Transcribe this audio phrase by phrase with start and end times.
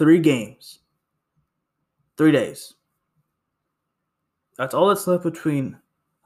[0.00, 0.78] three games,
[2.16, 2.72] three days.
[4.56, 5.76] That's all that's left between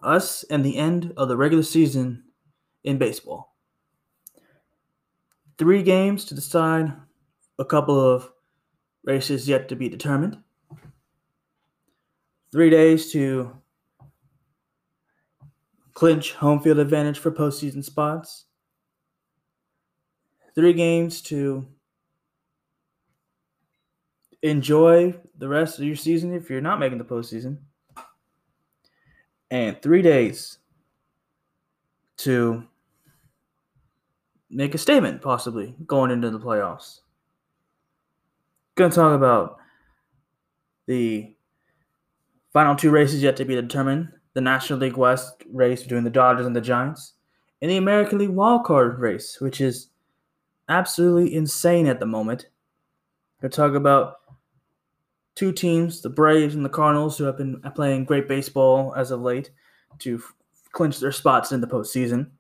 [0.01, 2.23] us and the end of the regular season
[2.85, 3.57] in baseball.
[5.59, 6.93] Three games to decide
[7.59, 8.31] a couple of
[9.03, 10.39] races yet to be determined.
[12.53, 13.57] Three days to
[15.95, 18.45] clinch home field advantage for postseason spots.
[20.55, 21.67] Three games to
[24.45, 27.57] enjoy the rest of your season if you're not making the postseason.
[29.51, 30.59] And three days
[32.19, 32.65] to
[34.51, 37.01] make a statement, possibly going into the playoffs.
[38.75, 39.57] Going to talk about
[40.87, 41.35] the
[42.53, 46.47] final two races yet to be determined the National League West race between the Dodgers
[46.47, 47.15] and the Giants,
[47.63, 49.89] and the American League wildcard race, which is
[50.69, 52.49] absolutely insane at the moment.
[53.41, 54.17] Going to talk about
[55.35, 59.21] two teams, the Braves and the Cardinals, who have been playing great baseball as of
[59.21, 59.51] late
[60.01, 60.35] to f-
[60.73, 62.31] clinch their spots in the postseason.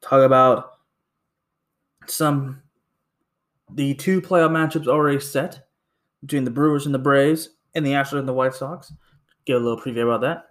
[0.00, 0.78] Talk about
[2.06, 2.62] some
[3.72, 5.66] the two playoff matchups already set
[6.20, 8.92] between the Brewers and the Braves and the Astros and the White Sox.
[9.46, 10.50] Get a little preview about that.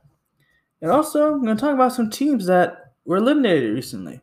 [0.82, 4.22] And also, I'm going to talk about some teams that were eliminated recently.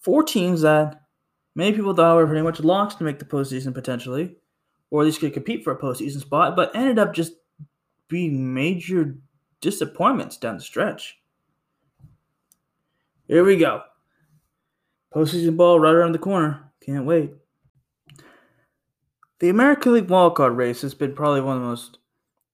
[0.00, 1.02] Four teams that
[1.54, 4.36] many people thought were pretty much locked to make the postseason potentially,
[4.92, 7.32] or at least could compete for a postseason spot, but ended up just
[8.08, 9.16] being major
[9.62, 11.18] disappointments down the stretch.
[13.26, 13.84] Here we go.
[15.14, 16.70] Postseason ball right around the corner.
[16.84, 17.32] Can't wait.
[19.40, 21.98] The American League wildcard race has been probably one of the most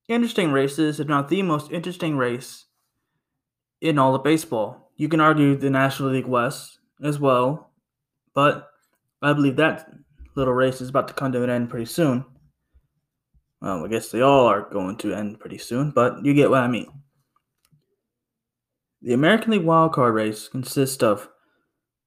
[0.07, 2.67] interesting races, if not the most interesting race
[3.81, 4.91] in all of baseball.
[4.95, 7.71] You can argue the National League West as well,
[8.33, 8.69] but
[9.21, 9.91] I believe that
[10.35, 12.23] little race is about to come to an end pretty soon.
[13.61, 16.61] Well, I guess they all are going to end pretty soon, but you get what
[16.63, 16.87] I mean.
[19.01, 21.29] The American League wildcard race consists of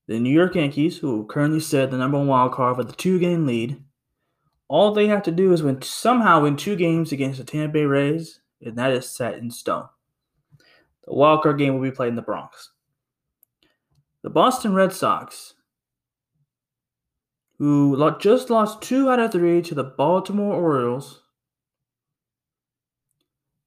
[0.09, 3.19] the New York Yankees, who currently sit the number one wild card with a two
[3.19, 3.83] game lead.
[4.69, 7.85] All they have to do is win somehow win two games against the Tampa Bay
[7.85, 9.89] Rays, and that is set in stone.
[11.07, 12.71] The wild card game will be played in the Bronx.
[14.23, 15.55] The Boston Red Sox,
[17.59, 21.22] who just lost two out of three to the Baltimore Orioles,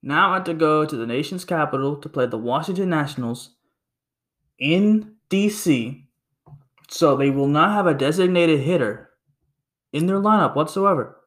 [0.05, 3.55] now I have to go to the nation's capital to play the Washington Nationals
[4.59, 6.03] in DC
[6.87, 9.09] so they will not have a designated hitter
[9.91, 11.17] in their lineup whatsoever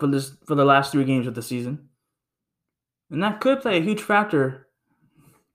[0.00, 1.88] for this for the last three games of the season.
[3.08, 4.66] And that could play a huge factor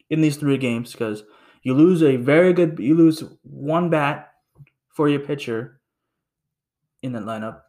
[0.10, 1.24] in these three games because
[1.64, 4.32] you lose a very good you lose one bat
[4.88, 5.82] for your pitcher
[7.04, 7.64] in that lineup.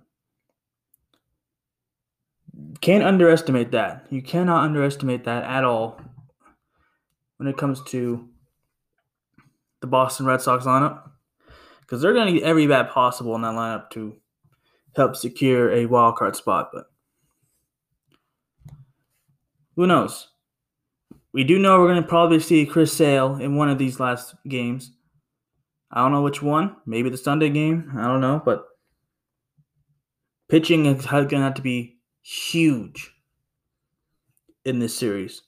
[2.81, 4.06] Can't underestimate that.
[4.10, 6.00] You cannot underestimate that at all
[7.38, 8.28] when it comes to
[9.81, 11.10] the Boston Red Sox lineup
[11.81, 14.16] because they're going to get every bat possible in that lineup to
[14.94, 16.70] help secure a wild card spot.
[16.72, 16.86] But
[19.76, 20.28] who knows?
[21.32, 24.34] We do know we're going to probably see Chris Sale in one of these last
[24.48, 24.92] games.
[25.91, 26.76] I don't know which one.
[26.86, 27.92] Maybe the Sunday game.
[27.97, 28.41] I don't know.
[28.44, 28.65] But
[30.48, 31.95] pitching is going to have to be
[32.26, 33.14] huge
[34.64, 35.42] in this series.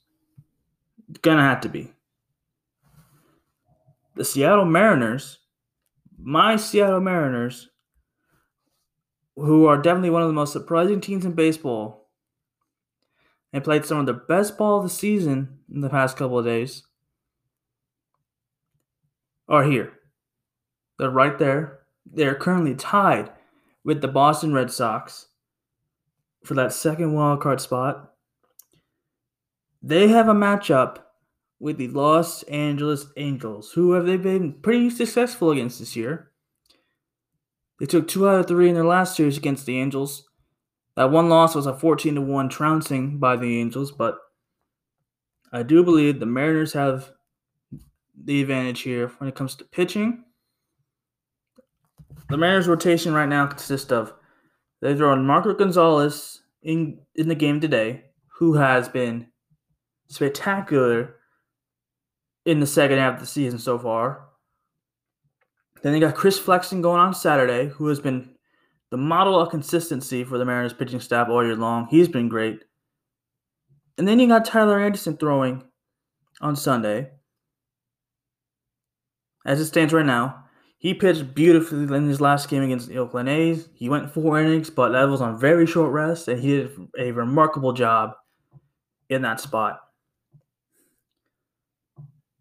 [1.22, 1.92] To have to be.
[4.14, 5.38] The Seattle Mariners
[6.18, 7.68] my Seattle Mariners,
[9.36, 12.08] who are definitely one of the most surprising teams in baseball,
[13.52, 16.44] and played some of the best ball of the season in the past couple of
[16.44, 16.82] days,
[19.48, 19.92] are here.
[20.98, 21.80] They're right there.
[22.04, 23.30] They're currently tied
[23.84, 25.28] with the Boston Red Sox
[26.44, 28.12] for that second wild card spot.
[29.82, 30.98] They have a matchup
[31.60, 36.30] with the Los Angeles Angels, who have they been pretty successful against this year.
[37.78, 40.28] They took two out of three in their last series against the Angels.
[40.96, 44.18] That one loss was a 14 to 1 trouncing by the Angels, but
[45.52, 47.12] I do believe the Mariners have
[48.24, 50.24] the advantage here when it comes to pitching.
[52.28, 54.12] The Mariners' rotation right now consists of
[54.80, 58.04] they throw in Marco Gonzalez in, in the game today,
[58.38, 59.26] who has been
[60.08, 61.16] spectacular
[62.46, 64.28] in the second half of the season so far.
[65.82, 68.34] Then they got Chris Flexen going on Saturday, who has been
[68.90, 71.86] the model of consistency for the Mariners pitching staff all year long.
[71.90, 72.60] He's been great.
[73.96, 75.62] And then you got Tyler Anderson throwing
[76.40, 77.10] on Sunday.
[79.44, 80.44] As it stands right now,
[80.80, 83.68] He pitched beautifully in his last game against the Oakland A's.
[83.74, 87.10] He went four innings, but that was on very short rest, and he did a
[87.10, 88.12] remarkable job
[89.08, 89.80] in that spot.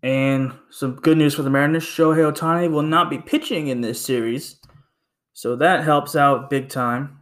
[0.04, 4.00] And some good news for the Mariners Shohei Ohtani will not be pitching in this
[4.00, 4.60] series.
[5.34, 7.20] So that helps out big time.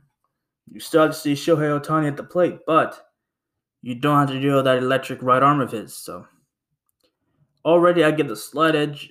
[0.69, 3.01] You still have to see Shohei Ohtani at the plate, but
[3.81, 5.95] you don't have to deal with that electric right arm of his.
[5.95, 6.27] So
[7.63, 9.09] already I give the slight edge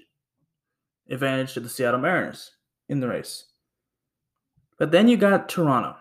[1.09, 2.53] advantage to the Seattle Mariners
[2.89, 3.45] in the race.
[4.79, 5.97] But then you got Toronto.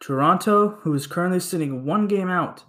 [0.00, 2.64] Toronto, who is currently sitting one game out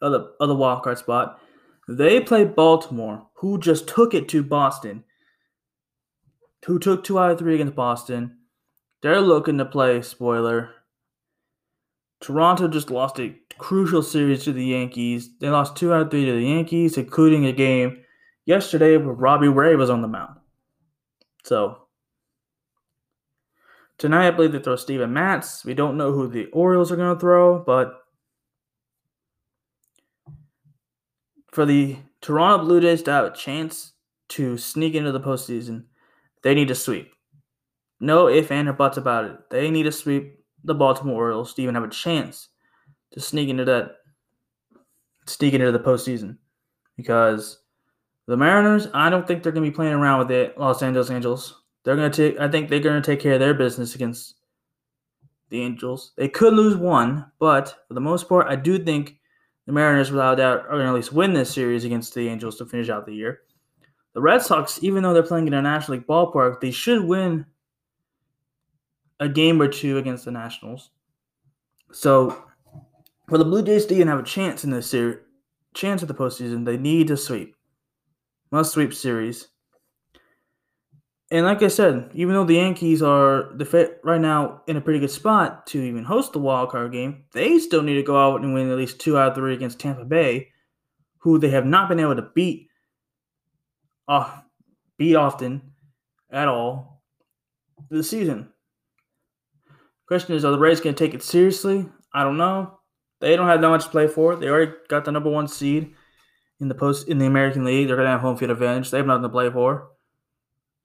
[0.00, 1.40] of the, of the wild card spot,
[1.88, 5.04] they play Baltimore, who just took it to Boston,
[6.66, 8.38] who took two out of three against Boston.
[9.02, 10.70] They're looking to play spoiler.
[12.20, 15.30] Toronto just lost a crucial series to the Yankees.
[15.40, 18.04] They lost two out of three to the Yankees, including a game
[18.46, 20.36] yesterday where Robbie Ray was on the mound.
[21.44, 21.88] So
[23.98, 25.64] tonight, I believe they throw Steven Matz.
[25.64, 27.98] We don't know who the Orioles are going to throw, but
[31.52, 33.92] for the Toronto Blue Jays to have a chance
[34.30, 35.84] to sneak into the postseason,
[36.42, 37.12] they need to sweep.
[38.00, 39.36] No if, and, or buts about it.
[39.50, 42.48] They need to sweep the Baltimore Orioles to even have a chance
[43.12, 43.96] to sneak into that,
[45.26, 46.38] sneak into the postseason.
[46.96, 47.58] Because
[48.32, 50.56] the Mariners, I don't think they're going to be playing around with it.
[50.56, 51.60] Los Angeles Angels.
[51.84, 52.40] They're going to take.
[52.40, 54.36] I think they're going to take care of their business against
[55.50, 56.12] the Angels.
[56.16, 59.18] They could lose one, but for the most part, I do think
[59.66, 62.56] the Mariners, without doubt, are going to at least win this series against the Angels
[62.56, 63.40] to finish out the year.
[64.14, 67.44] The Red Sox, even though they're playing in a National League ballpark, they should win
[69.20, 70.88] a game or two against the Nationals.
[71.92, 72.44] So,
[73.28, 75.18] for the Blue Jays to even have a chance in this series,
[75.74, 77.56] chance at the postseason, they need to sweep.
[78.52, 79.48] Must sweep series.
[81.30, 85.00] And like I said, even though the Yankees are the right now in a pretty
[85.00, 88.42] good spot to even host the wild card game, they still need to go out
[88.42, 90.48] and win at least two out of three against Tampa Bay,
[91.20, 92.68] who they have not been able to beat
[94.06, 94.42] off
[94.98, 95.72] beat often
[96.30, 97.02] at all
[97.88, 98.50] this season.
[100.06, 101.88] Question is, are the Rays going to take it seriously?
[102.12, 102.78] I don't know.
[103.22, 104.36] They don't have that much to play for.
[104.36, 105.94] They already got the number one seed
[106.62, 107.88] in the post in the American League.
[107.88, 108.90] They're going to have home field advantage.
[108.90, 109.88] They have nothing to play for.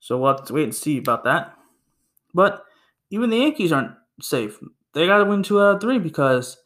[0.00, 1.54] So we'll have to wait and see about that.
[2.34, 2.64] But
[3.10, 4.58] even the Yankees aren't safe.
[4.92, 6.58] They got to win two out of three because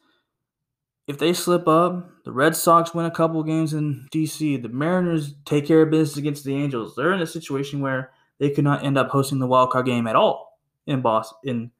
[1.07, 5.35] if they slip up, the Red Sox win a couple games in DC, the Mariners
[5.45, 6.95] take care of business against the Angels.
[6.95, 10.07] They're in a situation where they could not end up hosting the wild card game
[10.07, 11.71] at all in Boston in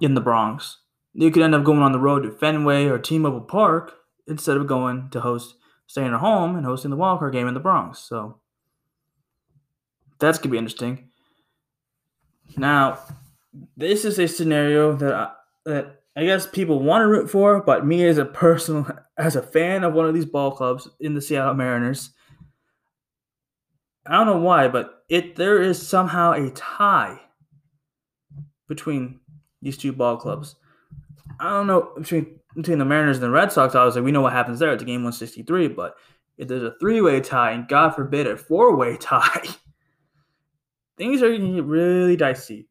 [0.00, 0.78] in the Bronx.
[1.14, 3.94] They could end up going on the road to Fenway or T-Mobile Park
[4.26, 5.56] instead of going to host
[5.86, 7.98] staying at home and hosting the wild card game in the Bronx.
[7.98, 8.40] So
[10.18, 11.10] that's gonna be interesting.
[12.56, 12.98] Now,
[13.76, 15.30] this is a scenario that I,
[15.64, 18.86] that I guess people want to root for, but me as a personal,
[19.18, 22.10] as a fan of one of these ball clubs in the Seattle Mariners,
[24.06, 27.20] I don't know why, but it there is somehow a tie
[28.68, 29.20] between
[29.62, 30.56] these two ball clubs.
[31.40, 33.74] I don't know between between the Mariners and the Red Sox.
[33.74, 34.72] Obviously, we know what happens there.
[34.72, 35.94] It's a game 163, but
[36.38, 39.48] if there's a three way tie, and God forbid a four way tie
[40.96, 42.68] things are really dicey.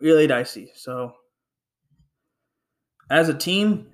[0.00, 0.70] Really dicey.
[0.74, 1.12] So,
[3.10, 3.92] as a team,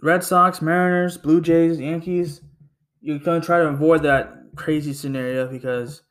[0.00, 2.42] Red Sox, Mariners, Blue Jays, Yankees,
[3.00, 6.02] you're going to try to avoid that crazy scenario because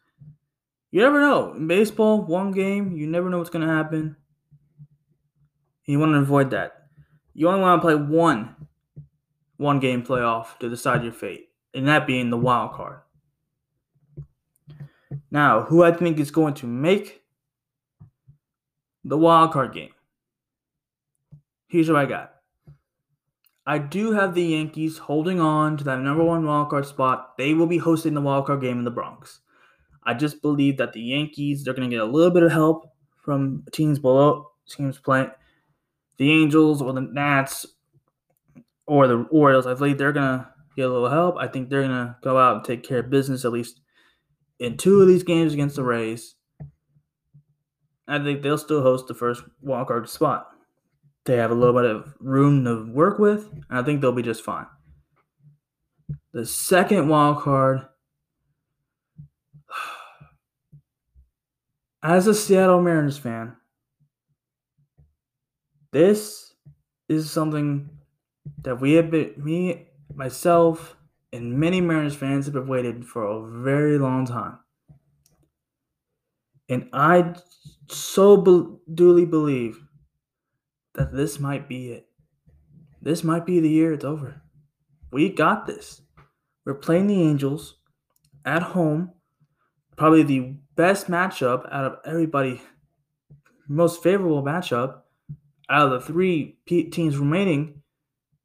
[0.91, 1.53] you never know.
[1.53, 4.15] In baseball, one game, you never know what's going to happen.
[5.85, 6.76] You want to avoid that.
[7.37, 8.55] You only want to play one
[9.57, 13.01] one game playoff to decide your fate, and that being the wild card.
[15.29, 17.21] Now, who I think is going to make
[19.03, 19.91] the wild card game?
[21.67, 22.33] Here's what I got.
[23.67, 27.37] I do have the Yankees holding on to that number one wild card spot.
[27.37, 29.41] They will be hosting the wild card game in the Bronx.
[30.03, 32.91] I just believe that the Yankees they're going to get a little bit of help
[33.23, 35.29] from teams below teams playing
[36.17, 37.65] the Angels or the Nats
[38.85, 39.67] or the Orioles.
[39.67, 41.37] I believe they're to get a little help.
[41.37, 43.81] I think they're to go out and take care of business at least
[44.59, 46.35] in two of these games against the Rays,
[48.07, 50.49] I think they'll still host the first wildcard spot.
[51.25, 54.21] They have a little bit of room to work with, and I think they'll be
[54.21, 54.67] just fine.
[56.31, 57.81] The second wild card,
[62.03, 63.57] as a Seattle Mariners fan,
[65.91, 66.53] this
[67.09, 67.89] is something
[68.63, 70.95] that we have been, me, myself,
[71.31, 74.59] and many Mariners fans have been waiting for a very long time.
[76.69, 77.35] And I
[77.89, 79.79] so be- duly believe
[80.95, 82.07] that this might be it.
[83.01, 84.41] This might be the year it's over.
[85.11, 86.01] We got this.
[86.65, 87.75] We're playing the Angels
[88.43, 89.11] at home.
[89.95, 92.61] Probably the best matchup out of everybody,
[93.67, 95.01] most favorable matchup
[95.69, 97.81] out of the three teams remaining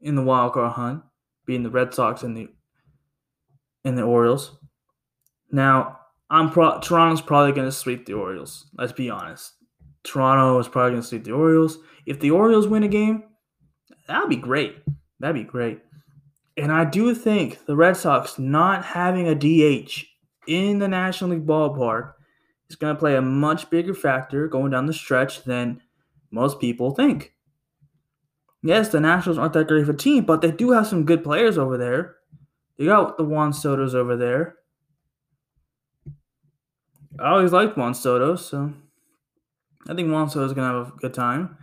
[0.01, 1.03] in the wild card hunt,
[1.47, 2.49] being the Red Sox and the
[3.85, 4.57] and the Orioles.
[5.51, 5.99] Now,
[6.31, 8.67] I'm pro- Toronto's probably going to sweep the Orioles.
[8.77, 9.53] Let's be honest.
[10.05, 11.79] Toronto is probably going to sweep the Orioles.
[12.07, 13.25] If the Orioles win a game,
[14.07, 14.77] that'd be great.
[15.21, 15.81] That'd be great.
[16.57, 20.05] And I do think the Red Sox not having a DH
[20.47, 22.15] in the National League ballpark
[22.69, 25.81] is going to play a much bigger factor going down the stretch than
[26.33, 27.35] most people think.
[28.63, 31.23] Yes, the Nationals aren't that great of a team, but they do have some good
[31.23, 32.17] players over there.
[32.79, 34.57] They got the Juan Soto's over there.
[37.19, 38.73] I always liked Juan Soto, so
[39.89, 41.59] I think Juan Soto's gonna have a good time.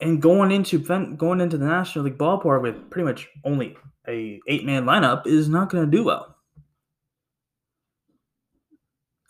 [0.00, 3.76] And going into going into the National League ballpark with pretty much only
[4.08, 6.36] a eight man lineup is not gonna do well.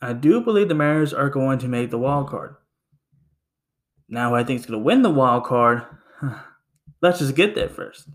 [0.03, 2.57] I do believe the Mariners are going to make the wild card.
[4.09, 5.83] Now, I think it's going to win the wild card.
[7.03, 8.09] Let's just get there first.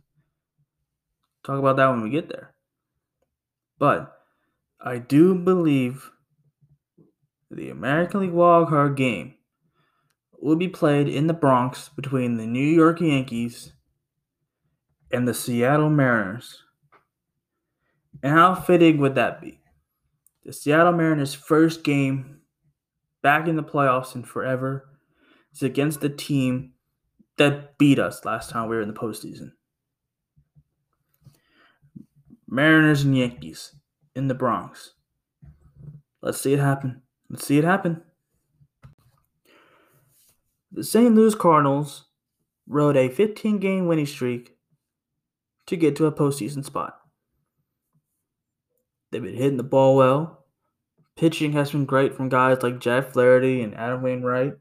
[1.43, 2.53] Talk about that when we get there.
[3.77, 4.13] But
[4.79, 6.11] I do believe
[7.49, 9.35] the American League wild card game
[10.39, 13.73] will be played in the Bronx between the New York Yankees
[15.11, 16.63] and the Seattle Mariners.
[18.23, 19.59] And how fitting would that be?
[20.45, 22.41] The Seattle Mariners' first game
[23.21, 24.90] back in the playoffs in forever
[25.53, 26.73] is against the team
[27.37, 29.51] that beat us last time we were in the postseason.
[32.47, 33.75] Mariners and Yankees
[34.15, 34.93] in the Bronx.
[36.21, 37.01] Let's see it happen.
[37.29, 38.03] Let's see it happen.
[40.71, 41.15] The St.
[41.15, 42.05] Louis Cardinals
[42.67, 44.57] rode a 15 game winning streak
[45.67, 46.99] to get to a postseason spot.
[49.11, 50.45] They've been hitting the ball well.
[51.17, 54.53] Pitching has been great from guys like Jack Flaherty and Adam Wainwright.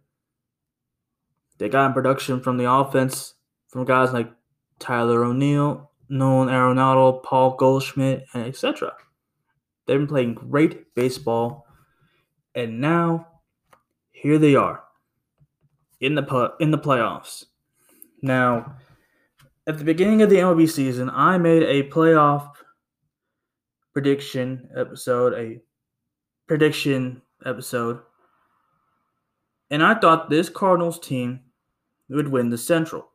[1.60, 3.34] They got in production from the offense
[3.68, 4.32] from guys like
[4.78, 8.94] Tyler O'Neill, Nolan Arenado, Paul Goldschmidt, and etc.
[9.86, 11.66] They've been playing great baseball,
[12.54, 13.28] and now
[14.10, 14.82] here they are
[16.00, 17.44] in the in the playoffs.
[18.22, 18.76] Now,
[19.66, 22.52] at the beginning of the MLB season, I made a playoff
[23.92, 25.60] prediction episode, a
[26.46, 28.00] prediction episode,
[29.70, 31.40] and I thought this Cardinals team
[32.14, 33.10] would win the Central.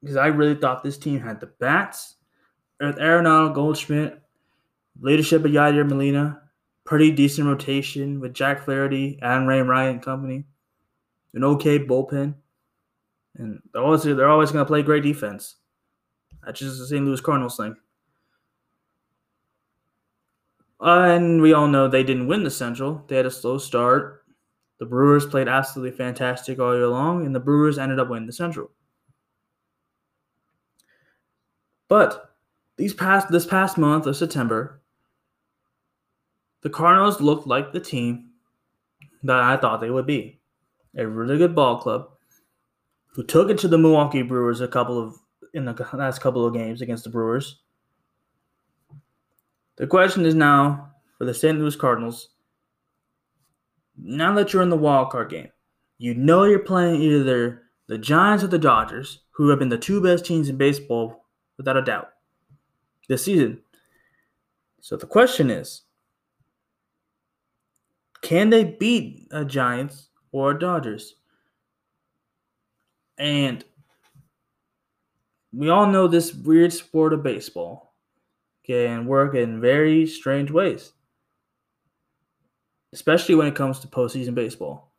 [0.00, 2.16] Because I really thought this team had the bats.
[2.80, 4.20] With Arenado, Goldschmidt,
[5.00, 6.42] leadership of Yadier Molina,
[6.84, 10.44] pretty decent rotation with Jack Flaherty, Adam Wainwright and company,
[11.32, 12.34] an okay bullpen,
[13.36, 15.56] and they're always they're always going to play great defense.
[16.44, 17.04] That's just the St.
[17.04, 17.76] Louis Cardinals thing.
[20.80, 23.04] and we all know they didn't win the Central.
[23.08, 24.23] They had a slow start.
[24.78, 28.32] The Brewers played absolutely fantastic all year long, and the Brewers ended up winning the
[28.32, 28.70] Central.
[31.88, 32.34] But
[32.76, 34.82] these past this past month of September,
[36.62, 38.30] the Cardinals looked like the team
[39.22, 40.40] that I thought they would be.
[40.96, 42.10] A really good ball club
[43.14, 45.16] who took it to the Milwaukee Brewers a couple of
[45.52, 47.60] in the last couple of games against the Brewers.
[49.76, 51.58] The question is now for the St.
[51.58, 52.30] Louis Cardinals.
[53.96, 55.48] Now that you're in the wild card game,
[55.98, 60.00] you know you're playing either the Giants or the Dodgers, who have been the two
[60.00, 62.10] best teams in baseball without a doubt
[63.08, 63.60] this season.
[64.80, 65.82] So the question is
[68.22, 71.16] can they beat a Giants or a Dodgers?
[73.18, 73.64] And
[75.52, 77.94] we all know this weird sport of baseball
[78.64, 80.92] can work in very strange ways,
[82.94, 84.92] especially when it comes to postseason baseball.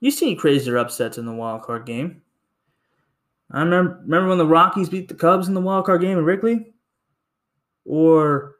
[0.00, 2.22] You've seen crazier upsets in the wild card game.
[3.50, 6.24] I remember remember when the Rockies beat the Cubs in the wild card game in
[6.24, 6.74] Wrigley,
[7.86, 8.56] or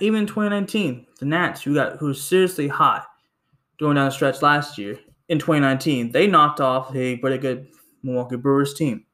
[0.00, 3.06] even 2019, the Nats who got who was seriously hot
[3.78, 4.98] going down the stretch last year
[5.28, 7.68] in 2019, they knocked off a pretty good
[8.02, 9.04] Milwaukee Brewers team.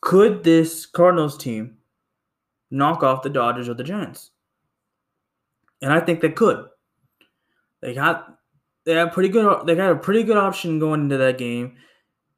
[0.00, 1.78] Could this Cardinals team
[2.70, 4.30] knock off the Dodgers or the Giants?
[5.82, 6.64] And I think they could.
[7.82, 8.38] They got
[8.84, 11.76] they have pretty good they got a pretty good option going into that game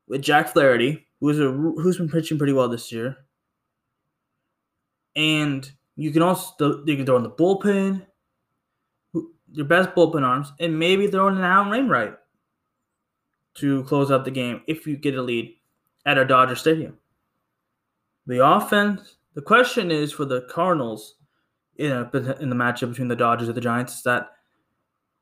[0.08, 3.16] with Jack Flaherty, who's a who's been pitching pretty well this year.
[5.14, 8.06] And you can also you can throw in the bullpen.
[9.52, 12.14] your best bullpen arms, and maybe throwing in Alan Wainwright
[13.54, 15.54] to close out the game if you get a lead
[16.06, 16.98] at a Dodger Stadium.
[18.26, 21.14] The offense, the question is for the Cardinals
[21.78, 24.30] in, a, in the matchup between the Dodgers and the Giants is that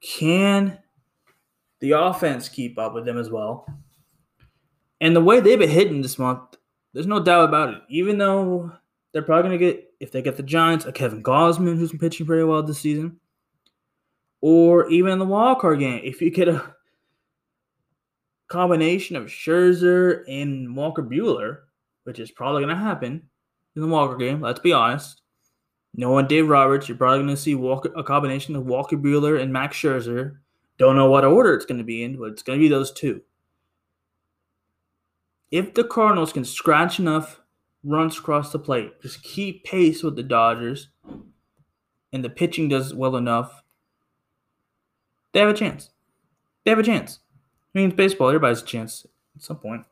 [0.01, 0.79] can
[1.81, 3.67] the offense keep up with them as well?
[5.01, 6.57] And the way they've been hitting this month,
[6.95, 7.83] there's no doubt about it.
[7.91, 8.73] Even though
[9.13, 12.01] they're probably going to get, if they get the Giants, a Kevin Gausman who's been
[12.01, 13.21] pitching pretty well this season,
[14.41, 16.75] or even in the wild card game, if you get a
[18.49, 21.61] combination of Scherzer and Walker Buehler,
[22.05, 23.29] which is probably going to happen
[23.75, 25.21] in the Walker game, let's be honest.
[25.99, 29.41] No one Dave Roberts, you're probably going to see Walker, a combination of Walker Buehler
[29.41, 30.37] and Max Scherzer.
[30.77, 32.93] Don't know what order it's going to be in, but it's going to be those
[32.93, 33.23] two.
[35.51, 37.41] If the Cardinals can scratch enough
[37.83, 40.89] runs across the plate, just keep pace with the Dodgers,
[42.13, 43.63] and the pitching does well enough,
[45.33, 45.91] they have a chance.
[46.65, 47.21] They have a chance.
[47.75, 49.85] I mean, baseball, everybody has a chance at some point.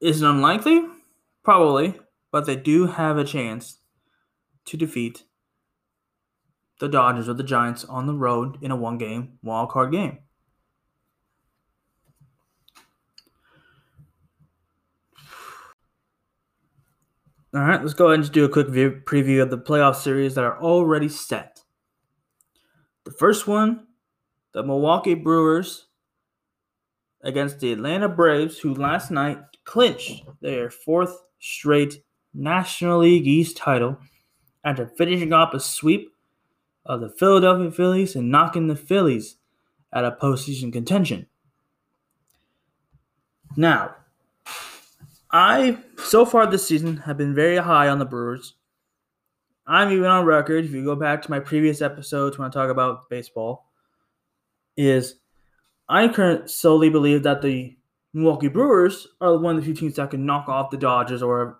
[0.00, 0.86] Is it unlikely?
[1.42, 1.98] Probably,
[2.34, 3.78] but they do have a chance
[4.64, 5.22] to defeat
[6.80, 10.18] the Dodgers or the Giants on the road in a one game wild card game.
[17.54, 19.94] All right, let's go ahead and just do a quick view, preview of the playoff
[19.94, 21.60] series that are already set.
[23.04, 23.86] The first one,
[24.54, 25.86] the Milwaukee Brewers
[27.22, 32.02] against the Atlanta Braves, who last night clinched their fourth straight
[32.34, 33.98] National League East title
[34.64, 36.12] after finishing off a sweep
[36.84, 39.36] of the Philadelphia Phillies and knocking the Phillies
[39.92, 41.26] out of postseason contention.
[43.56, 43.94] Now,
[45.30, 48.54] I so far this season have been very high on the Brewers.
[49.66, 50.64] I'm even on record.
[50.64, 53.70] If you go back to my previous episodes when I talk about baseball,
[54.76, 55.16] is
[55.88, 57.76] I currently solely believe that the
[58.12, 61.58] Milwaukee Brewers are one of the few teams that can knock off the Dodgers or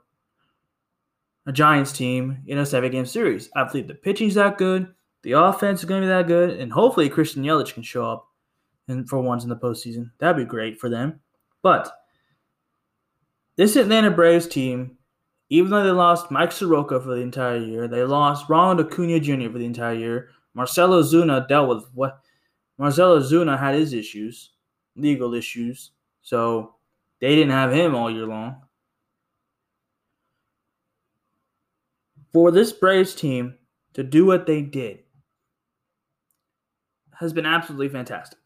[1.47, 3.51] a Giants team in a seven game series.
[3.55, 6.73] I believe the pitching's that good, the offense is going to be that good, and
[6.73, 8.29] hopefully Christian Yelich can show up
[8.89, 10.11] and for once in the postseason.
[10.19, 11.21] That'd be great for them.
[11.63, 11.91] But
[13.57, 14.99] this Atlanta Braves team,
[15.49, 19.51] even though they lost Mike Soroka for the entire year, they lost Ronald Acuna Jr.
[19.51, 20.29] for the entire year.
[20.55, 22.21] Marcell Ozuna dealt with what
[22.79, 24.51] Marcell Ozuna had his issues,
[24.97, 26.75] legal issues, so
[27.21, 28.61] they didn't have him all year long.
[32.35, 33.55] For this Braves team
[33.95, 34.99] to do what they did
[37.21, 38.41] has been absolutely fantastic.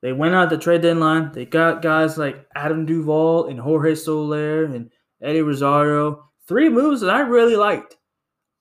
[0.00, 1.30] They went out the trade deadline.
[1.32, 4.90] They got guys like Adam Duvall and Jorge Soler and
[5.22, 6.24] Eddie Rosario.
[6.48, 7.98] Three moves that I really liked.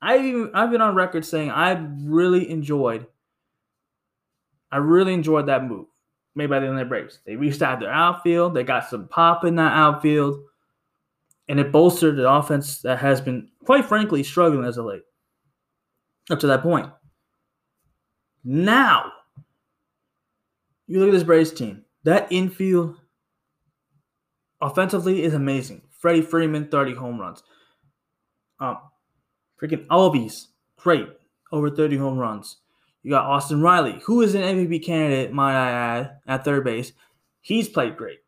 [0.01, 1.71] I've even I've been on record saying I
[2.03, 3.07] really enjoyed.
[4.69, 5.87] I really enjoyed that move
[6.35, 7.19] made by the Atlanta Braves.
[7.25, 8.53] They restarted their outfield.
[8.53, 10.41] They got some pop in that outfield,
[11.49, 15.04] and it bolstered the offense that has been, quite frankly, struggling as of late.
[16.30, 16.89] Up to that point.
[18.43, 19.12] Now,
[20.88, 21.84] you look at this Braves team.
[22.04, 22.97] That infield
[24.62, 25.82] offensively is amazing.
[25.99, 27.43] Freddie Freeman, 30 home runs.
[28.60, 28.77] Um,
[29.62, 31.08] freaking Albies, great,
[31.51, 32.58] over 30 home runs.
[33.04, 36.93] You got Austin Riley, who is an MVP candidate, might I add, at third base.
[37.41, 38.19] He's played great.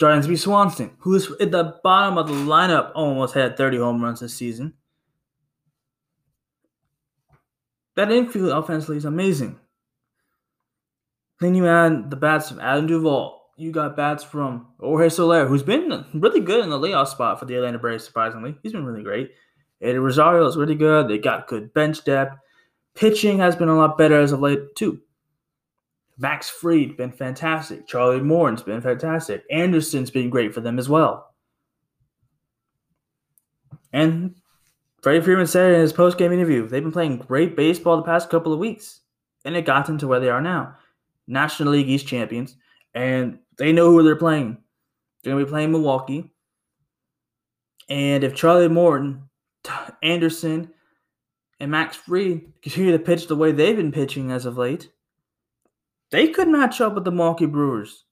[0.00, 4.20] Dansby Swanson, who is at the bottom of the lineup, almost had 30 home runs
[4.20, 4.74] this season.
[7.96, 9.58] That infield offensively is amazing.
[11.40, 13.52] Then you add the bats of Adam Duvall.
[13.56, 17.44] You got bats from Jorge Soler, who's been really good in the layoff spot for
[17.44, 18.56] the Atlanta Braves, surprisingly.
[18.64, 19.30] He's been really great.
[19.80, 21.06] Eddie Rosario is really good.
[21.06, 22.36] They got good bench depth.
[22.96, 25.00] Pitching has been a lot better as of late, too.
[26.18, 27.86] Max Fried's been fantastic.
[27.86, 29.44] Charlie Morton's been fantastic.
[29.50, 31.34] Anderson's been great for them as well.
[33.92, 34.34] And
[35.02, 38.52] Freddie Freeman said in his post-game interview, they've been playing great baseball the past couple
[38.52, 39.00] of weeks,
[39.44, 40.76] and it got them to where they are now.
[41.26, 42.56] National League East champions,
[42.94, 44.58] and they know who they're playing.
[45.22, 46.30] They're going to be playing Milwaukee.
[47.88, 49.28] And if Charlie Morton,
[50.02, 50.70] Anderson,
[51.60, 54.90] and Max Fried continue to pitch the way they've been pitching as of late,
[56.10, 58.04] they could match up with the Milwaukee Brewers,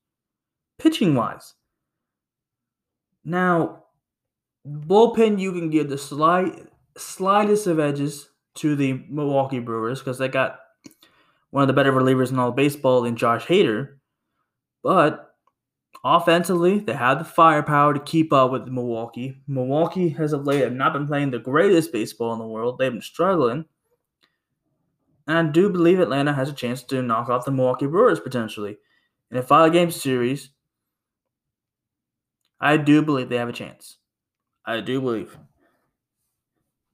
[0.79, 1.55] pitching wise.
[3.25, 3.85] Now,
[4.67, 10.29] bullpen, you can give the slight, slightest of edges to the Milwaukee Brewers because they
[10.29, 10.59] got
[11.51, 13.97] one of the better relievers in all baseball in Josh Hader.
[14.83, 15.35] But
[16.05, 19.41] offensively, they have the firepower to keep up with Milwaukee.
[19.47, 22.79] Milwaukee has of late have not been playing the greatest baseball in the world.
[22.79, 23.67] They've been struggling.
[25.27, 28.79] And I do believe Atlanta has a chance to knock off the Milwaukee Brewers potentially.
[29.31, 30.51] In a five game series,
[32.61, 33.99] I do believe they have a chance.
[34.65, 35.37] I do believe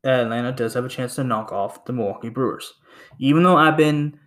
[0.03, 2.73] that Atlanta does have a chance to knock off the Milwaukee Brewers.
[3.19, 4.19] Even though I've been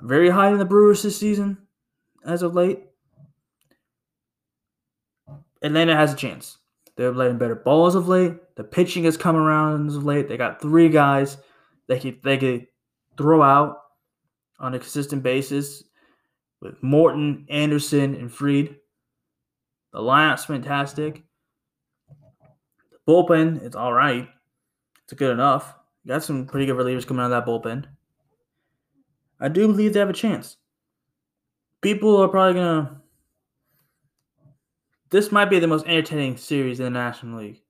[0.00, 1.58] very high in the Brewers this season
[2.24, 2.84] as of late,
[5.62, 6.58] Atlanta has a chance.
[6.96, 8.34] They're playing better ball as of late.
[8.56, 10.28] The pitching has come around as of late.
[10.28, 11.36] They got three guys
[11.88, 12.66] they could they could
[13.18, 13.76] throw out
[14.58, 15.84] on a consistent basis
[16.60, 18.76] with Morton, Anderson, and Fried.
[19.92, 21.24] The lineup's fantastic.
[22.90, 24.28] The bullpen, it's all right.
[25.04, 25.74] It's good enough.
[26.06, 27.84] Got some pretty good relievers coming out of that bullpen.
[29.40, 30.56] I do believe they have a chance.
[31.80, 33.02] People are probably gonna.
[35.10, 37.62] This might be the most entertaining series in the National League.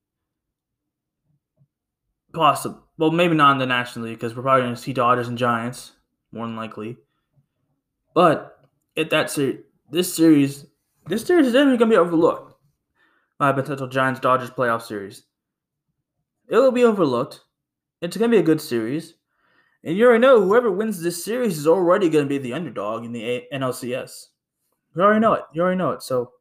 [2.33, 2.88] Possible.
[2.99, 5.93] Well, maybe not in the National League because we're probably gonna see Dodgers and Giants
[6.33, 6.99] more than likely.
[8.15, 8.59] But
[8.97, 10.67] at that series, this series,
[11.07, 12.55] this series is definitely gonna be overlooked
[13.39, 15.25] by a potential Giants Dodgers playoff series.
[16.49, 17.45] It will be overlooked.
[18.01, 19.15] It's gonna be a good series,
[19.85, 23.13] and you already know whoever wins this series is already gonna be the underdog in
[23.13, 24.31] the a- NLCS.
[24.97, 25.45] You already know it.
[25.55, 26.03] You already know it.
[26.03, 26.33] So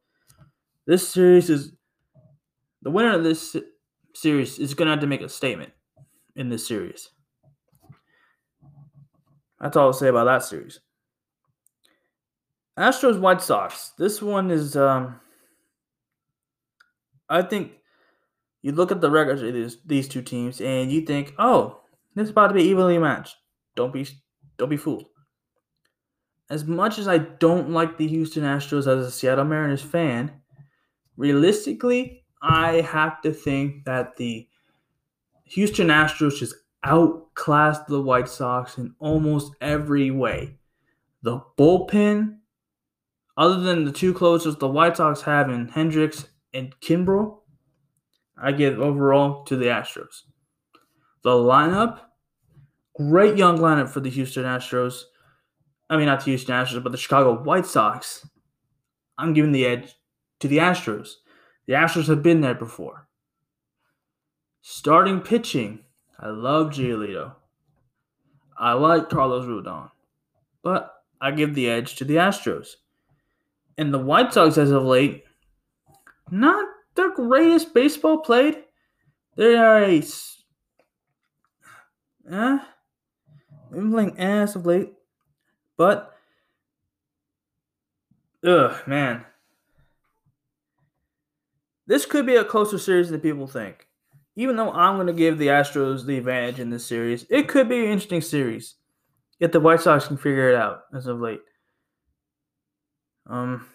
[0.86, 1.72] this series is
[2.82, 3.56] the winner of this
[4.14, 5.72] series is gonna have to make a statement
[6.38, 7.10] in this series.
[9.60, 10.80] That's all I'll say about that series.
[12.78, 13.92] Astros White Sox.
[13.98, 15.20] This one is um
[17.28, 17.72] I think
[18.62, 21.80] you look at the records of these, these two teams and you think, "Oh,
[22.14, 23.36] this is about to be evenly matched."
[23.74, 24.06] Don't be
[24.56, 25.06] don't be fooled.
[26.50, 30.40] As much as I don't like the Houston Astros as a Seattle Mariners fan,
[31.16, 34.48] realistically, I have to think that the
[35.50, 40.58] Houston Astros just outclassed the White Sox in almost every way.
[41.22, 42.38] The bullpen
[43.38, 47.38] other than the two closers the White Sox have in Hendriks and Kimbrel,
[48.36, 50.22] I give overall to the Astros.
[51.22, 52.00] The lineup,
[52.96, 55.02] great young lineup for the Houston Astros.
[55.88, 58.26] I mean, not the Houston Astros, but the Chicago White Sox.
[59.16, 59.94] I'm giving the edge
[60.40, 61.14] to the Astros.
[61.66, 63.07] The Astros have been there before.
[64.60, 65.80] Starting pitching,
[66.18, 67.34] I love Giolito.
[68.58, 69.90] I like Carlos Rodon,
[70.62, 72.74] but I give the edge to the Astros
[73.76, 75.24] and the White Sox as of late,
[76.30, 78.64] not the greatest baseball played.
[79.36, 80.02] They are a
[82.30, 82.58] eh,
[83.70, 84.92] been playing ass of late,
[85.76, 86.12] but
[88.44, 89.24] ugh, man,
[91.86, 93.87] this could be a closer series than people think.
[94.38, 97.68] Even though I'm going to give the Astros the advantage in this series, it could
[97.68, 98.76] be an interesting series
[99.40, 101.40] if the White Sox can figure it out as of late.
[103.28, 103.66] Um,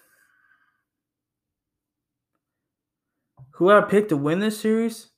[3.50, 5.10] who I picked to win this series?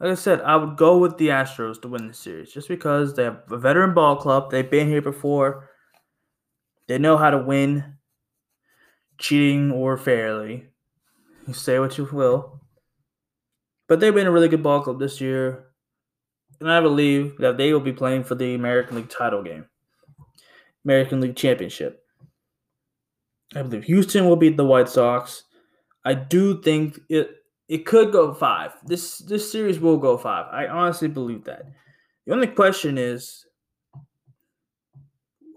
[0.00, 3.16] Like I said, I would go with the Astros to win this series just because
[3.16, 4.50] they have a veteran ball club.
[4.50, 5.68] They've been here before.
[6.88, 7.98] They know how to win,
[9.18, 10.68] cheating or fairly.
[11.46, 12.62] You say what you will.
[13.88, 15.66] But they've been a really good ball club this year.
[16.60, 19.66] And I believe that they will be playing for the American League title game,
[20.84, 22.02] American League Championship.
[23.54, 25.44] I believe Houston will beat the White Sox.
[26.04, 27.30] I do think it
[27.68, 28.72] it could go five.
[28.84, 30.46] This this series will go five.
[30.50, 31.66] I honestly believe that.
[32.26, 33.44] The only question is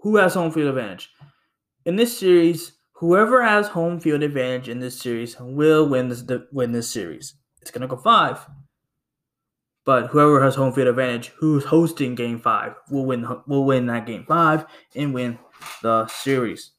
[0.02, 1.10] who has home field advantage.
[1.84, 6.72] In this series, whoever has home field advantage in this series will win this win
[6.72, 7.34] this series.
[7.60, 8.46] It's gonna go five.
[9.84, 14.06] But whoever has home field advantage, who's hosting game five, will win will win that
[14.06, 15.38] game five and win
[15.82, 16.72] the series.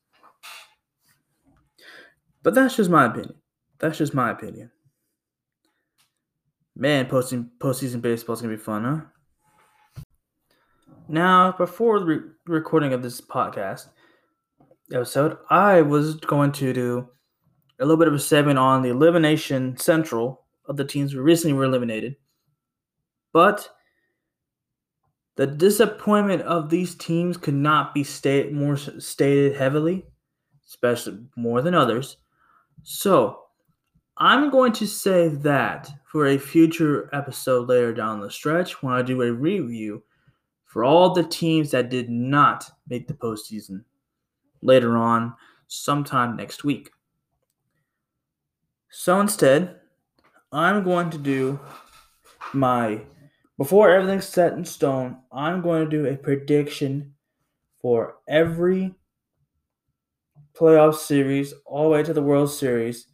[2.43, 3.35] But that's just my opinion.
[3.79, 4.71] That's just my opinion.
[6.75, 10.03] Man, posting postseason baseball is gonna be fun, huh?
[11.07, 13.87] Now, before the re- recording of this podcast
[14.93, 17.09] episode, I was going to do
[17.79, 21.53] a little bit of a segment on the elimination central of the teams who recently
[21.53, 22.15] were eliminated.
[23.33, 23.69] But
[25.35, 30.05] the disappointment of these teams could not be state more stated heavily,
[30.67, 32.17] especially more than others.
[32.83, 33.37] So,
[34.17, 39.01] I'm going to save that for a future episode later down the stretch when I
[39.01, 40.03] do a review
[40.65, 43.83] for all the teams that did not make the postseason
[44.61, 45.33] later on,
[45.67, 46.91] sometime next week.
[48.89, 49.80] So instead,
[50.51, 51.59] I'm going to do
[52.53, 53.01] my
[53.61, 57.13] before everything's set in stone, I'm going to do a prediction
[57.79, 58.95] for every
[60.55, 63.05] playoff series all the way to the World Series,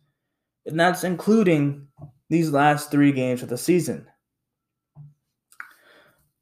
[0.65, 1.87] and that's including
[2.29, 4.07] these last three games of the season.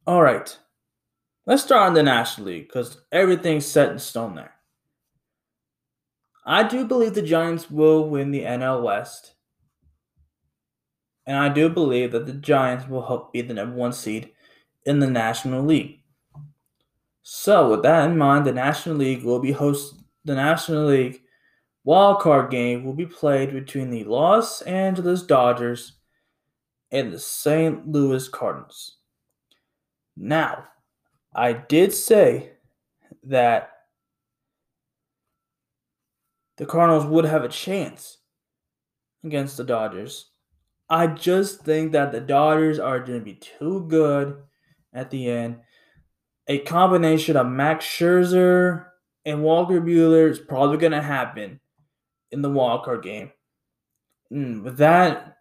[0.05, 0.55] All right,
[1.47, 4.53] let's start in the National League because everything's set in stone there.
[6.45, 9.34] I do believe the Giants will win the NL West.
[11.25, 14.31] And I do believe that the Giants will help be the number one seed
[14.85, 16.01] in the National League.
[17.23, 21.21] So, with that in mind, the National League will be host the National League
[21.85, 25.93] wild card game will be played between the Los Angeles Dodgers
[26.91, 27.87] and the St.
[27.87, 28.97] Louis Cardinals.
[30.17, 30.65] Now,
[31.33, 32.51] I did say
[33.23, 33.69] that
[36.57, 38.17] the Cardinals would have a chance
[39.23, 40.31] against the Dodgers.
[40.89, 44.43] I just think that the Dodgers are going to be too good
[44.93, 45.57] at the end.
[46.47, 48.85] A combination of Max Scherzer
[49.25, 51.59] and Walker Buehler is probably going to happen
[52.31, 53.31] in the wildcard game.
[54.29, 55.37] And with that,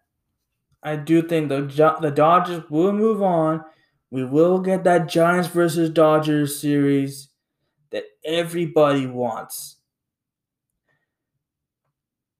[0.81, 1.61] I do think the
[2.01, 3.63] the Dodgers will move on.
[4.11, 7.29] We will get that Giants versus Dodgers series
[7.91, 9.77] that everybody wants.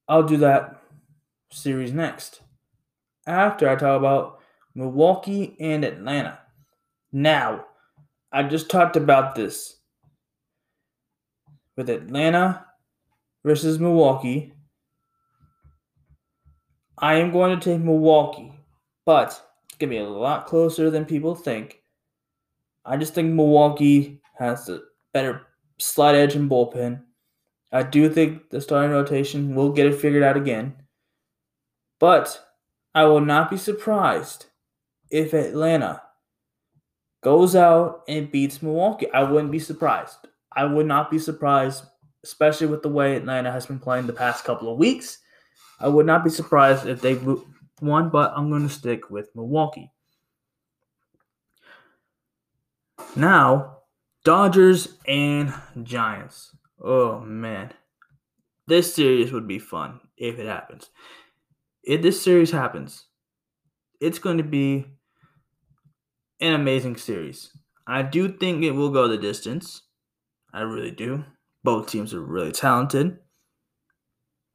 [0.08, 0.80] I'll do that
[1.52, 2.42] series next.
[3.28, 4.40] After I talk about
[4.76, 6.40] Milwaukee and Atlanta.
[7.12, 7.66] Now,
[8.32, 9.78] I just talked about this
[11.78, 12.66] with Atlanta
[13.44, 14.54] versus Milwaukee.
[16.98, 18.54] I am going to take Milwaukee,
[19.06, 19.28] but
[19.70, 21.82] it's going to be a lot closer than people think.
[22.86, 24.84] I just think Milwaukee has the
[25.14, 25.42] better
[25.80, 27.02] slide edge and bullpen.
[27.72, 30.76] I do think the starting rotation will get it figured out again.
[32.00, 32.45] But
[32.96, 34.46] I will not be surprised
[35.12, 36.02] if Atlanta
[37.22, 39.12] goes out and beats Milwaukee.
[39.12, 40.16] I wouldn't be surprised.
[40.56, 41.84] I would not be surprised,
[42.24, 45.20] especially with the way Atlanta has been playing the past couple of weeks.
[45.80, 47.20] I would not be surprised if they
[47.82, 49.92] won, but I'm going to stick with Milwaukee.
[53.18, 53.80] Now,
[54.24, 55.54] Dodgers and
[55.84, 56.56] Giants.
[56.82, 57.74] Oh man.
[58.68, 60.90] This series would be fun if it happens.
[61.86, 63.06] If this series happens,
[64.02, 64.86] it's going to be
[66.40, 67.52] an amazing series.
[67.88, 69.84] I do think it will go the distance.
[70.52, 71.24] I really do.
[71.64, 73.20] Both teams are really talented.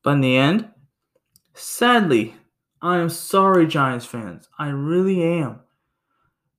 [0.03, 0.69] But in the end,
[1.55, 2.35] sadly,
[2.83, 4.49] I am sorry, Giants fans.
[4.59, 5.61] I really am.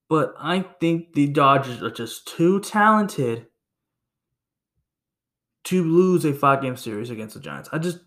[0.08, 3.46] But I think the Dodgers are just too talented
[5.64, 7.68] to lose a five game series against the Giants.
[7.72, 7.98] I just,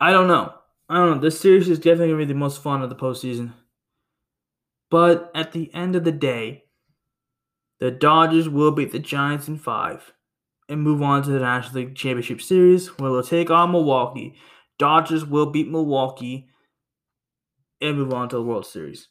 [0.00, 0.54] I don't know.
[0.88, 1.20] I don't know.
[1.20, 3.52] This series is definitely to be the most fun of the postseason.
[4.90, 6.64] But at the end of the day,
[7.78, 10.12] the Dodgers will beat the Giants in five
[10.68, 14.34] and move on to the National League Championship Series where they'll take on Milwaukee.
[14.78, 16.48] Dodgers will beat Milwaukee
[17.80, 19.08] and move on to the World Series.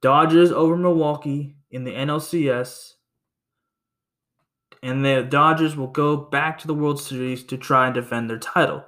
[0.00, 2.92] Dodgers over Milwaukee in the NLCS
[4.82, 8.38] and the Dodgers will go back to the World Series to try and defend their
[8.38, 8.84] title.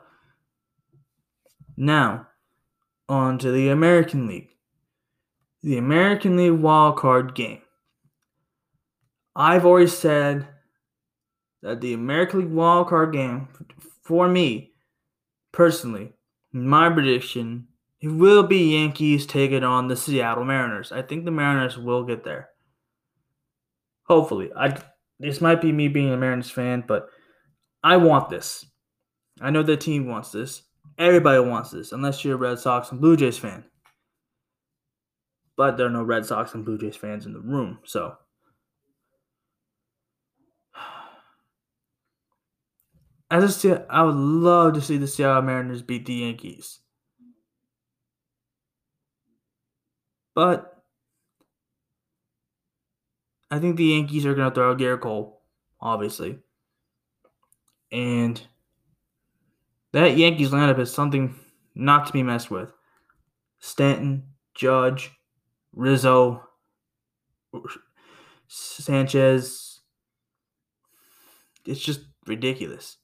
[1.80, 2.26] Now,
[3.08, 4.50] on to the American League.
[5.62, 7.62] The American League wild card game.
[9.34, 10.46] I've always said
[11.62, 13.48] that the American League wild card game,
[14.02, 14.74] for me
[15.52, 16.12] personally,
[16.52, 17.68] my prediction,
[18.02, 20.92] it will be Yankees taking on the Seattle Mariners.
[20.92, 22.50] I think the Mariners will get there.
[24.02, 24.76] Hopefully, I
[25.18, 27.08] this might be me being a Mariners fan, but
[27.82, 28.66] I want this.
[29.40, 30.64] I know the team wants this.
[31.00, 33.64] Everybody wants this, unless you're a Red Sox and Blue Jays fan.
[35.56, 38.16] But there are no Red Sox and Blue Jays fans in the room, so.
[43.30, 46.80] As a, I would love to see the Seattle Mariners beat the Yankees.
[50.34, 50.82] But
[53.50, 55.40] I think the Yankees are going to throw out Gerrit Cole,
[55.80, 56.40] obviously.
[57.90, 58.40] And
[59.92, 61.34] that Yankees lineup is something
[61.74, 62.72] not to be messed with.
[63.58, 64.24] Stanton,
[64.54, 65.10] Judge,
[65.74, 66.42] Rizzo,
[68.48, 69.80] Sanchez.
[71.66, 72.96] It's just ridiculous.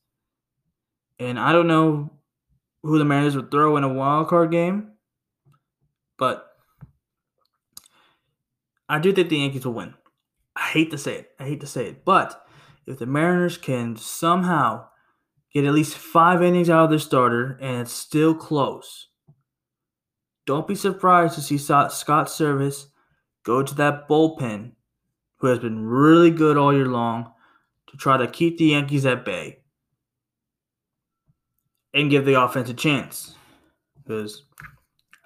[1.19, 2.11] And I don't know
[2.83, 4.93] who the Mariners would throw in a wild card game,
[6.19, 6.47] but
[8.89, 9.95] I do think the Yankees will win.
[10.55, 11.31] I hate to say it.
[11.39, 12.05] I hate to say it.
[12.05, 12.47] But
[12.87, 14.89] if the Mariners can somehow
[15.57, 19.09] get at least five innings out of their starter and it's still close,
[20.45, 22.85] don't be surprised to see Scott Servais
[23.43, 24.73] go to that bullpen,
[25.39, 27.33] who has been really good all year long,
[27.89, 29.61] to try to keep the Yankees at bay
[31.95, 33.35] and give the offense a chance.
[33.97, 34.45] Because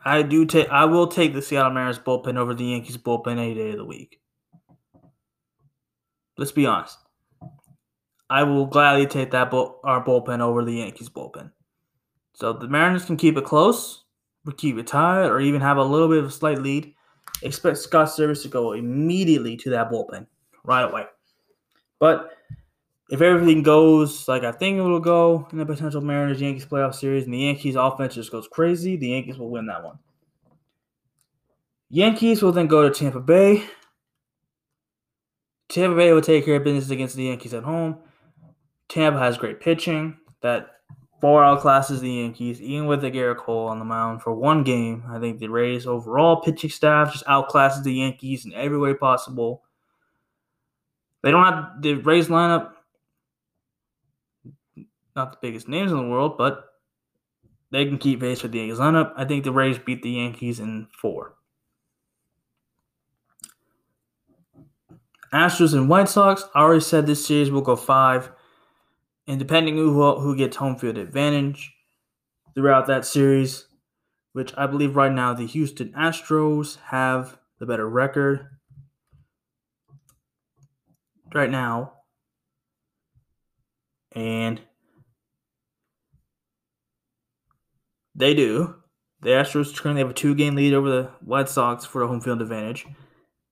[0.05, 3.55] I do take, I will take the Seattle Mariners bullpen over the Yankees bullpen any
[3.55, 4.21] day of the week.
[6.39, 6.99] Let's be honest.
[8.31, 11.51] I will gladly take that bull, our bullpen over the Yankees bullpen.
[12.33, 14.05] So the Mariners can keep it close,
[14.47, 16.95] or keep it tied, or even have a little bit of a slight lead.
[17.43, 20.27] Expect Scott Servais to go immediately to that bullpen
[20.63, 21.07] right away.
[21.99, 22.31] But
[23.11, 26.95] if everything goes like I think it will go in the potential Mariners Yankees playoff
[26.95, 29.99] series and the Yankees offense just goes crazy, the Yankees will win that one.
[31.89, 33.65] Yankees will then go to Tampa Bay.
[35.69, 37.99] Tampa Bay will take care of business against the Yankees at home.
[38.91, 40.69] Tampa has great pitching that
[41.21, 45.05] far outclasses the Yankees, even with Gerrit Cole on the mound for one game.
[45.09, 49.63] I think the Rays' overall pitching staff just outclasses the Yankees in every way possible.
[51.23, 52.73] They don't have the Rays lineup,
[55.15, 56.65] not the biggest names in the world, but
[57.71, 59.13] they can keep pace with the Yankees lineup.
[59.17, 61.35] I think the Rays beat the Yankees in four.
[65.33, 66.45] Astros and White Sox.
[66.57, 68.33] I already said this series will go five.
[69.31, 71.73] And depending who who gets home field advantage
[72.53, 73.69] throughout that series,
[74.33, 78.49] which I believe right now the Houston Astros have the better record
[81.33, 81.93] right now.
[84.17, 84.61] And
[88.17, 88.83] they do.
[89.23, 92.21] The Astros currently have a two game lead over the White Sox for a home
[92.21, 92.85] field advantage.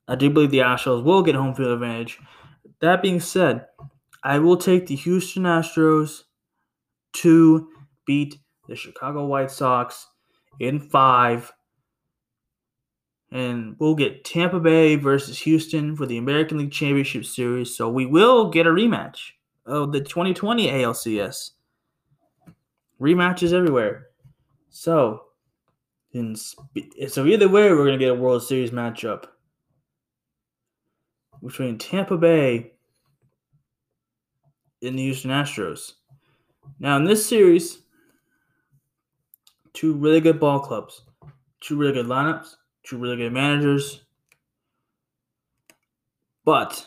[0.08, 2.18] I do believe the Astros will get home field advantage.
[2.80, 3.66] That being said,
[4.22, 6.22] I will take the Houston Astros
[7.14, 7.68] to
[8.06, 10.06] beat the Chicago White Sox
[10.60, 11.52] in five.
[13.30, 17.76] And we'll get Tampa Bay versus Houston for the American League Championship Series.
[17.76, 19.18] So we will get a rematch
[19.66, 21.50] of the 2020 ALCS.
[23.00, 24.06] Rematches everywhere.
[24.70, 25.24] So,
[26.12, 29.26] in, so either way, we're going to get a World Series matchup
[31.44, 32.72] between Tampa Bay
[34.82, 35.92] and the Houston Astros.
[36.78, 37.78] Now, in this series,
[39.72, 41.02] two really good ball clubs,
[41.60, 44.02] two really good lineups, two really good managers.
[46.44, 46.86] But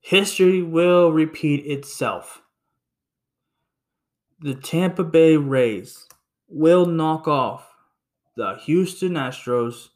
[0.00, 2.42] history will repeat itself.
[4.40, 6.06] The Tampa Bay Rays
[6.48, 7.66] will knock off
[8.36, 9.88] the Houston Astros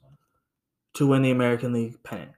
[0.95, 2.33] to win the American League pennant.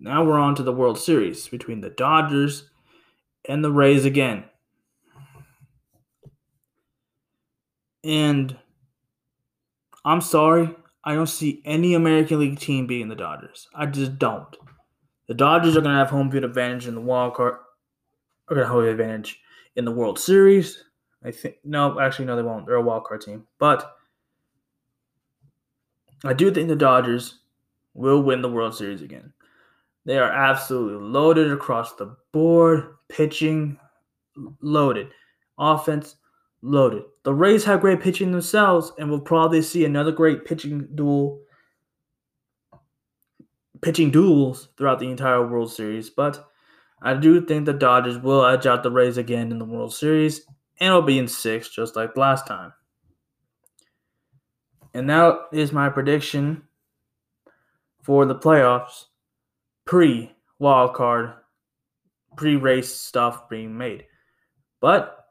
[0.00, 2.70] Now we're on to the World Series between the Dodgers
[3.48, 4.44] and the Rays again.
[8.04, 8.56] And
[10.04, 13.68] I'm sorry, I don't see any American League team beating the Dodgers.
[13.74, 14.56] I just don't.
[15.26, 17.54] The Dodgers are going to have home field advantage in the wild card.
[18.48, 19.40] Are going to have home advantage
[19.76, 20.84] in the World Series.
[21.24, 22.66] I think no, actually no, they won't.
[22.66, 23.96] They're a wild card team, but
[26.24, 27.40] I do think the Dodgers
[27.94, 29.32] will win the World Series again.
[30.04, 32.94] They are absolutely loaded across the board.
[33.08, 33.78] Pitching
[34.60, 35.08] loaded.
[35.58, 36.16] Offense
[36.62, 37.04] loaded.
[37.24, 41.40] The Rays have great pitching themselves, and we'll probably see another great pitching duel,
[43.82, 46.10] pitching duels throughout the entire World Series.
[46.10, 46.44] But
[47.02, 50.42] I do think the Dodgers will edge out the Rays again in the World Series,
[50.80, 52.72] and it'll be in six, just like last time.
[54.94, 56.62] And that is my prediction
[58.02, 59.04] for the playoffs
[59.88, 61.32] pre wild card,
[62.36, 64.04] pre race stuff being made.
[64.82, 65.24] But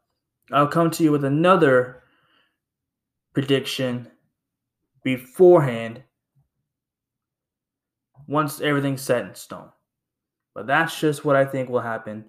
[0.51, 2.01] I'll come to you with another
[3.33, 4.07] prediction
[5.03, 6.01] beforehand
[8.27, 9.69] once everything's set in stone.
[10.55, 12.25] But that's just what I think will happen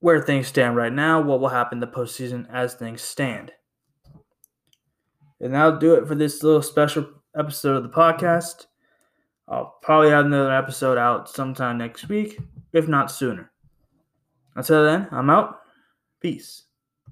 [0.00, 3.52] where things stand right now, what will happen the postseason as things stand.
[5.40, 7.06] And that'll do it for this little special
[7.36, 8.66] episode of the podcast.
[9.52, 12.38] I'll probably have another episode out sometime next week,
[12.72, 13.52] if not sooner.
[14.56, 15.60] Until then, I'm out.
[16.20, 16.62] Peace.